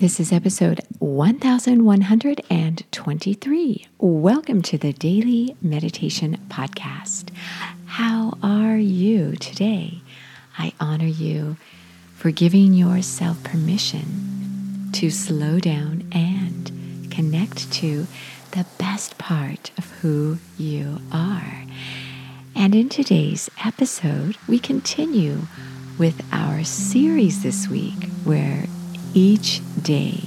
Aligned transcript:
This 0.00 0.18
is 0.18 0.32
episode 0.32 0.80
1123. 1.00 3.86
Welcome 3.98 4.62
to 4.62 4.78
the 4.78 4.94
Daily 4.94 5.54
Meditation 5.60 6.38
Podcast. 6.48 7.28
How 7.84 8.38
are 8.42 8.78
you 8.78 9.36
today? 9.36 10.00
I 10.56 10.72
honor 10.80 11.04
you 11.04 11.58
for 12.14 12.30
giving 12.30 12.72
yourself 12.72 13.44
permission 13.44 14.88
to 14.92 15.10
slow 15.10 15.58
down 15.58 16.08
and 16.12 17.10
connect 17.10 17.70
to 17.74 18.06
the 18.52 18.64
best 18.78 19.18
part 19.18 19.70
of 19.76 19.90
who 20.00 20.38
you 20.56 21.02
are. 21.12 21.64
And 22.56 22.74
in 22.74 22.88
today's 22.88 23.50
episode, 23.62 24.38
we 24.48 24.60
continue 24.60 25.42
with 25.98 26.22
our 26.32 26.64
series 26.64 27.42
this 27.42 27.68
week 27.68 28.08
where 28.24 28.64
each 29.14 29.60
day 29.82 30.20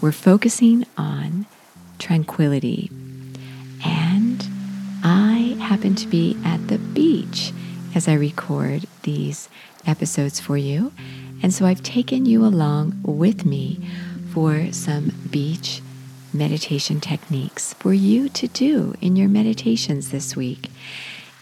we're 0.00 0.12
focusing 0.12 0.84
on 0.96 1.46
tranquility. 1.98 2.90
And 3.84 4.46
I 5.02 5.56
happen 5.60 5.94
to 5.96 6.06
be 6.06 6.36
at 6.44 6.68
the 6.68 6.78
beach 6.78 7.52
as 7.94 8.08
I 8.08 8.14
record 8.14 8.86
these 9.02 9.48
episodes 9.86 10.38
for 10.38 10.56
you. 10.56 10.92
And 11.42 11.52
so 11.52 11.66
I've 11.66 11.82
taken 11.82 12.26
you 12.26 12.44
along 12.44 13.00
with 13.02 13.44
me 13.46 13.80
for 14.32 14.70
some 14.72 15.12
beach 15.30 15.80
meditation 16.32 17.00
techniques 17.00 17.72
for 17.74 17.94
you 17.94 18.28
to 18.28 18.48
do 18.48 18.94
in 19.00 19.16
your 19.16 19.28
meditations 19.28 20.10
this 20.10 20.36
week. 20.36 20.70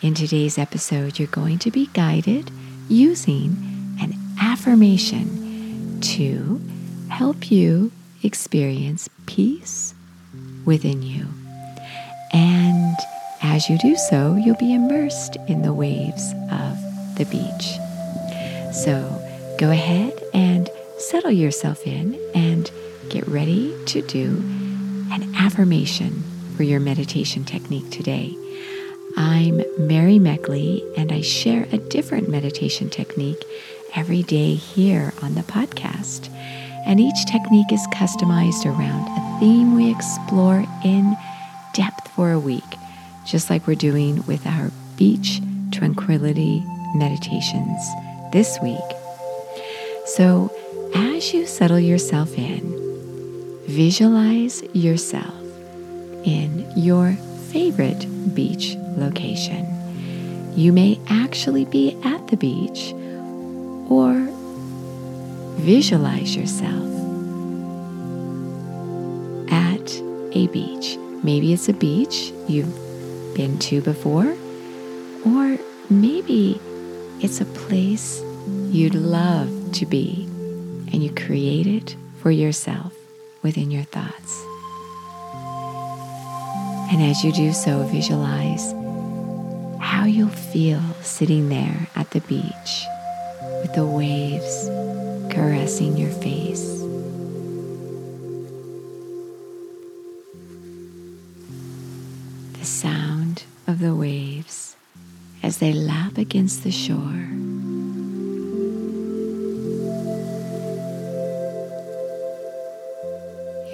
In 0.01 0.15
today's 0.15 0.59
episode, 0.59 1.19
you're 1.19 1.29
going 1.29 1.59
to 1.61 1.71
be 1.71 1.87
guided 1.93 2.51
using 2.89 3.97
an 4.01 4.15
affirmation 4.41 6.01
to 6.01 6.61
help 7.15 7.49
you 7.49 7.93
experience 8.25 9.09
peace 9.27 9.95
within 10.65 11.01
you. 11.01 11.25
And 12.33 12.97
as 13.41 13.71
you 13.71 13.79
do 13.79 13.95
so, 13.95 14.35
you'll 14.35 14.57
be 14.57 14.75
immersed 14.75 15.37
in 15.47 15.63
the 15.63 15.73
waves 15.73 16.33
of 16.51 16.77
the 17.17 17.25
beach. 17.31 17.79
So 18.75 18.97
go 19.61 19.71
ahead 19.71 20.21
and 20.35 20.69
settle 20.99 21.31
yourself 21.31 21.87
in 21.87 22.19
and 22.35 22.69
get 23.11 23.29
ready 23.29 23.73
to 23.87 24.03
do 24.03 24.43
an 25.13 25.37
affirmation 25.37 26.25
for 26.57 26.65
your 26.65 26.81
meditation 26.81 27.45
technique 27.45 27.91
today. 27.91 28.37
I'm 29.17 29.63
Mary 29.79 30.19
Meckley, 30.19 30.83
and 30.99 31.13
I 31.13 31.21
share 31.21 31.69
a 31.71 31.79
different 31.79 32.29
meditation 32.29 32.91
technique 32.91 33.45
every 33.95 34.25
day 34.25 34.55
here 34.57 35.15
on 35.23 35.37
the 35.37 35.43
podcast 35.43 36.29
and 36.87 37.01
each 37.01 37.25
technique 37.27 37.73
is 37.73 37.87
customized 37.89 38.67
around 38.67 39.09
a 39.09 39.41
theme 39.41 39.75
we 39.75 39.91
explore 39.91 40.65
in 40.85 41.17
depth 41.73 42.09
for 42.09 42.33
a 42.33 42.39
week, 42.39 42.77
just 43.25 43.51
like 43.51 43.67
we're 43.67 43.75
doing 43.75 44.25
with 44.27 44.47
our 44.47 44.71
beach 44.97 45.41
tranquility 45.73 46.63
meditations 46.95 47.81
this 48.33 48.59
week. 48.63 48.79
So, 50.07 50.53
as 50.95 51.33
you 51.33 51.47
settle 51.47 51.81
yourself 51.81 52.37
in, 52.39 52.63
visualize 53.67 54.63
yourself 54.75 55.35
in 56.25 56.71
your 56.77 57.13
favorite 57.51 58.07
beach 58.35 58.77
location. 58.97 59.67
You 60.57 60.73
may 60.73 61.01
actually 61.09 61.65
be 61.65 61.99
at 62.05 62.29
the 62.29 62.37
beach 62.37 62.93
or 63.91 64.29
Visualize 65.65 66.37
yourself 66.37 66.85
at 69.51 70.03
a 70.33 70.47
beach. 70.49 70.99
Maybe 71.23 71.55
it's 71.55 71.71
a 71.71 71.73
beach 71.73 72.35
you've 72.47 72.75
been 73.35 73.59
to 73.61 73.81
before, 73.81 74.37
or 75.25 75.59
maybe 75.89 76.61
it's 77.21 77.41
a 77.41 77.47
place 77.47 78.23
you'd 78.69 78.95
love 78.95 79.49
to 79.73 79.87
be 79.87 80.25
and 80.93 81.03
you 81.03 81.11
create 81.15 81.67
it 81.67 81.97
for 82.21 82.31
yourself 82.31 82.93
within 83.43 83.71
your 83.71 83.85
thoughts. 83.85 84.45
And 86.93 87.03
as 87.03 87.25
you 87.25 87.33
do 87.33 87.55
so, 87.55 87.85
visualize 87.85 88.73
how 89.81 90.05
you'll 90.05 90.29
feel 90.29 90.83
sitting 91.01 91.49
there 91.49 91.89
at 91.97 92.11
the 92.11 92.21
beach 92.21 92.85
with 93.63 93.73
the 93.73 93.87
waves 93.87 94.84
caressing 95.35 95.97
your 95.97 96.13
face. 96.13 96.81
The 102.59 102.65
sound 102.65 103.43
of 103.67 103.81
the 103.81 103.97
waves 103.97 104.77
as 105.43 105.59
they 105.59 105.73
lap 105.73 106.19
against 106.19 106.63
the 106.63 106.71
shore. 106.71 107.27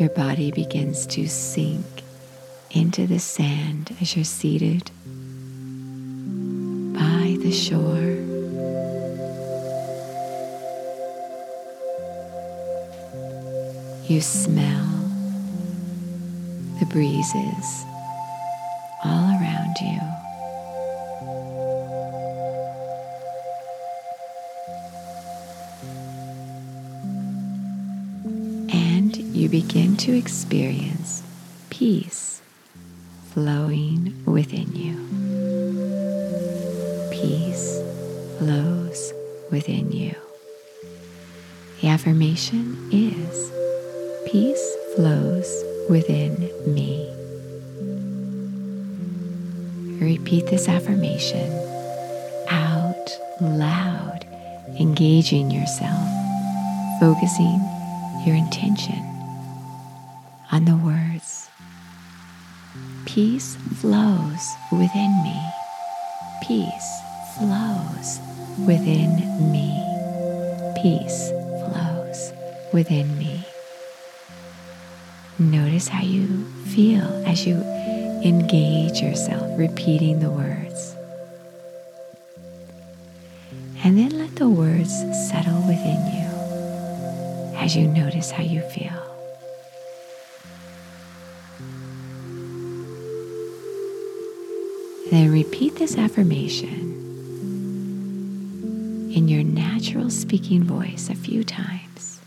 Your 0.00 0.08
body 0.08 0.50
begins 0.50 1.06
to 1.08 1.28
sink 1.28 1.84
into 2.70 3.06
the 3.06 3.18
sand 3.18 3.94
as 4.00 4.16
you're 4.16 4.24
seated 4.24 4.90
by 6.94 7.36
the 7.42 7.52
shore. 7.52 8.09
You 14.10 14.20
smell 14.20 14.88
the 16.80 16.86
breezes 16.86 17.84
all 19.04 19.30
around 19.38 19.76
you. 19.80 20.00
And 28.72 29.16
you 29.16 29.48
begin 29.48 29.96
to 29.98 30.12
experience 30.18 31.22
peace 31.70 32.42
flowing 33.32 34.24
within 34.26 34.74
you. 34.74 34.96
Peace 37.12 37.80
flows 38.38 39.12
within 39.52 39.92
you. 39.92 40.16
The 41.80 41.86
affirmation 41.90 42.88
is 42.90 43.52
peace 44.30 44.76
flows 44.94 45.64
within 45.88 46.48
me. 46.64 47.04
Repeat 50.00 50.46
this 50.46 50.68
affirmation 50.68 51.50
out 52.48 53.10
loud, 53.40 54.24
engaging 54.78 55.50
yourself, 55.50 56.06
focusing 57.00 57.58
your 58.24 58.36
intention 58.36 59.02
on 60.52 60.64
the 60.64 60.76
words. 60.76 61.50
Peace 63.06 63.56
flows 63.80 64.48
within 64.70 65.10
me. 65.24 65.42
Peace 66.40 67.00
flows 67.36 68.20
within 68.64 69.50
me. 69.50 69.74
Peace 70.80 71.30
flows 71.66 72.32
within 72.72 73.18
me. 73.18 73.44
Notice 75.40 75.88
how 75.88 76.02
you 76.02 76.44
feel 76.66 77.02
as 77.26 77.46
you 77.46 77.56
engage 78.22 79.00
yourself, 79.00 79.58
repeating 79.58 80.20
the 80.20 80.30
words. 80.30 80.94
And 83.82 83.96
then 83.96 84.18
let 84.18 84.36
the 84.36 84.50
words 84.50 84.94
settle 85.30 85.62
within 85.62 85.96
you 86.12 87.56
as 87.56 87.74
you 87.74 87.88
notice 87.88 88.30
how 88.30 88.42
you 88.42 88.60
feel. 88.60 88.92
Then 95.10 95.32
repeat 95.32 95.76
this 95.76 95.96
affirmation 95.96 96.98
in 99.14 99.26
your 99.26 99.42
natural 99.42 100.10
speaking 100.10 100.64
voice 100.64 101.08
a 101.08 101.14
few 101.14 101.44
times. 101.44 102.20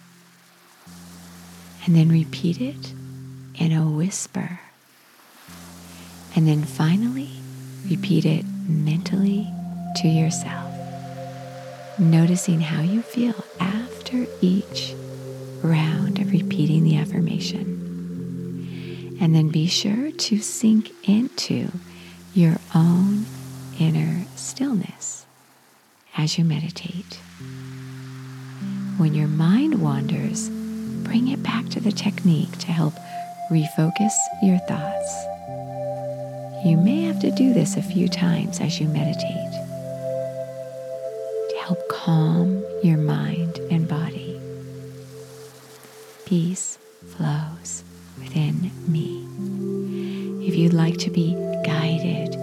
And 1.85 1.95
then 1.95 2.09
repeat 2.09 2.59
it 2.59 2.93
in 3.55 3.71
a 3.71 3.89
whisper. 3.89 4.59
And 6.35 6.47
then 6.47 6.63
finally, 6.63 7.29
repeat 7.89 8.25
it 8.25 8.45
mentally 8.67 9.47
to 9.97 10.07
yourself, 10.07 10.71
noticing 11.99 12.61
how 12.61 12.81
you 12.81 13.01
feel 13.01 13.43
after 13.59 14.25
each 14.41 14.95
round 15.61 16.19
of 16.19 16.31
repeating 16.31 16.83
the 16.83 16.97
affirmation. 16.97 17.79
And 19.21 19.35
then 19.35 19.49
be 19.49 19.67
sure 19.67 20.11
to 20.11 20.39
sink 20.39 20.91
into 21.07 21.71
your 22.33 22.57
own 22.73 23.25
inner 23.79 24.25
stillness 24.35 25.25
as 26.17 26.37
you 26.37 26.43
meditate. 26.43 27.19
When 28.97 29.13
your 29.13 29.27
mind 29.27 29.81
wanders, 29.81 30.49
bring 30.49 31.27
it 31.27 31.43
back 31.43 31.69
to 31.69 31.79
the 31.79 31.91
technique 31.91 32.57
to 32.59 32.71
help 32.71 32.93
refocus 33.53 34.13
your 34.41 34.57
thoughts. 34.67 35.25
You 36.65 36.75
may 36.75 37.03
have 37.03 37.19
to 37.19 37.29
do 37.29 37.53
this 37.53 37.77
a 37.77 37.83
few 37.83 38.07
times 38.07 38.59
as 38.59 38.79
you 38.79 38.87
meditate 38.87 39.53
to 41.49 41.55
help 41.61 41.87
calm 41.87 42.65
your 42.81 42.97
mind 42.97 43.59
and 43.69 43.87
body. 43.87 44.41
Peace 46.25 46.79
flows 47.15 47.83
within 48.17 48.71
me. 48.87 49.27
If 50.47 50.55
you'd 50.55 50.73
like 50.73 50.97
to 50.99 51.11
be 51.11 51.35
guided 51.63 52.33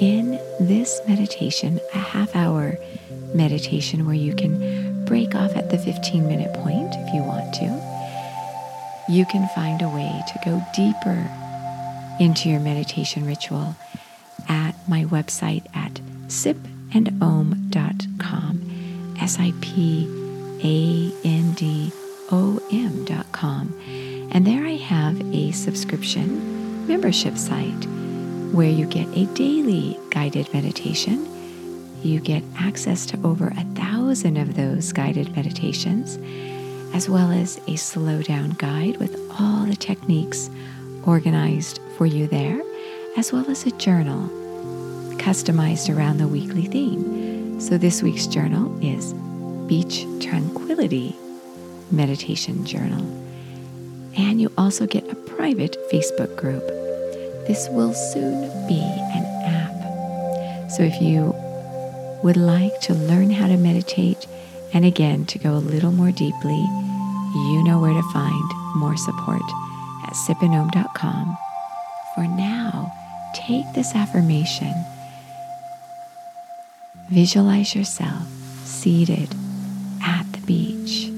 in 0.00 0.38
this 0.60 1.00
meditation, 1.08 1.80
a 1.94 1.98
half 1.98 2.36
hour 2.36 2.78
meditation 3.34 4.06
where 4.06 4.14
you 4.14 4.36
can 4.36 5.04
break 5.04 5.34
off 5.34 5.56
at 5.56 5.70
the 5.70 5.78
15 5.78 6.28
minute 6.28 6.54
point 6.54 6.94
if 6.94 7.12
you 7.12 7.22
want 7.24 7.52
to, 7.54 7.97
you 9.08 9.24
can 9.26 9.48
find 9.48 9.82
a 9.82 9.88
way 9.88 10.22
to 10.26 10.38
go 10.44 10.62
deeper 10.74 11.28
into 12.20 12.48
your 12.48 12.60
meditation 12.60 13.24
ritual 13.24 13.76
at 14.48 14.74
my 14.88 15.04
website 15.04 15.64
at 15.74 15.94
sipandom.com, 16.26 19.16
S 19.20 19.38
I 19.38 19.52
P 19.60 20.06
A 20.62 21.12
N 21.26 21.52
D 21.52 21.92
O 22.30 22.60
M.com. 22.70 23.74
And 24.32 24.46
there 24.46 24.66
I 24.66 24.76
have 24.76 25.18
a 25.34 25.50
subscription 25.52 26.86
membership 26.86 27.38
site 27.38 27.86
where 28.52 28.70
you 28.70 28.84
get 28.86 29.08
a 29.16 29.24
daily 29.34 29.98
guided 30.10 30.52
meditation. 30.52 31.26
You 32.02 32.20
get 32.20 32.42
access 32.58 33.06
to 33.06 33.18
over 33.24 33.48
a 33.48 33.64
thousand 33.74 34.36
of 34.36 34.54
those 34.54 34.92
guided 34.92 35.34
meditations, 35.34 36.18
as 36.94 37.08
well 37.08 37.30
as 37.30 37.60
a 37.66 37.76
slow 37.76 38.22
down 38.22 38.50
guide 38.50 38.96
with 38.98 39.18
all 39.38 39.64
the 39.66 39.76
techniques 39.76 40.50
organized 41.04 41.80
for 41.96 42.06
you 42.06 42.26
there, 42.26 42.60
as 43.16 43.32
well 43.32 43.48
as 43.50 43.66
a 43.66 43.70
journal 43.72 44.28
customized 45.18 45.94
around 45.94 46.18
the 46.18 46.28
weekly 46.28 46.66
theme. 46.66 47.60
So 47.60 47.76
this 47.76 48.02
week's 48.02 48.26
journal 48.26 48.76
is 48.82 49.12
Beach 49.68 50.06
Tranquility 50.20 51.16
Meditation 51.90 52.64
Journal. 52.64 53.04
And 54.16 54.40
you 54.40 54.52
also 54.56 54.86
get 54.86 55.10
a 55.10 55.14
private 55.14 55.76
Facebook 55.92 56.36
group. 56.36 56.66
This 57.46 57.68
will 57.70 57.92
soon 57.92 58.42
be 58.66 58.80
an 58.80 59.24
app. 59.44 60.70
So 60.70 60.82
if 60.82 61.00
you 61.00 61.34
would 62.22 62.36
like 62.36 62.80
to 62.82 62.94
learn 62.94 63.30
how 63.30 63.48
to 63.48 63.56
meditate 63.56 64.26
and 64.72 64.84
again 64.84 65.24
to 65.26 65.38
go 65.38 65.52
a 65.54 65.58
little 65.58 65.92
more 65.92 66.12
deeply, 66.12 66.60
you 67.34 67.62
know 67.64 67.78
where 67.78 67.94
to 67.94 68.12
find 68.12 68.50
more 68.76 68.96
support 68.96 69.42
at 70.04 70.14
sipandom.com. 70.14 71.38
For 72.14 72.26
now, 72.26 72.92
take 73.34 73.64
this 73.74 73.94
affirmation. 73.94 74.74
Visualize 77.10 77.74
yourself 77.74 78.26
seated 78.64 79.28
at 80.02 80.24
the 80.32 80.40
beach, 80.46 81.10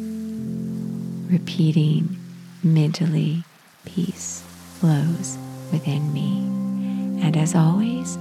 repeating 1.31 2.17
mentally, 2.63 3.45
peace 3.85 4.43
flows 4.79 5.37
within 5.73 6.13
me. 6.13 6.39
And 7.23 7.37
as 7.37 7.55
always, 7.55 8.17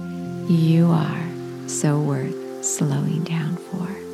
you 0.48 0.90
are 0.90 1.68
so 1.68 1.98
worth 2.00 2.64
slowing 2.64 3.24
down 3.24 3.56
for. 3.56 4.09